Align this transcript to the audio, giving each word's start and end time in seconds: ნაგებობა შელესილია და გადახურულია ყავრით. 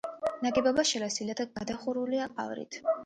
ნაგებობა 0.45 0.85
შელესილია 0.93 1.35
და 1.41 1.47
გადახურულია 1.59 2.29
ყავრით. 2.39 2.81